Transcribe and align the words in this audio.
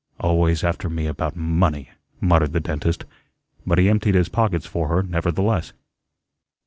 "Always 0.19 0.63
after 0.63 0.89
me 0.89 1.05
about 1.05 1.35
money," 1.35 1.91
muttered 2.19 2.53
the 2.53 2.59
dentist; 2.59 3.05
but 3.67 3.77
he 3.77 3.87
emptied 3.87 4.15
his 4.15 4.29
pockets 4.29 4.65
for 4.65 4.87
her, 4.87 5.03
nevertheless. 5.03 5.73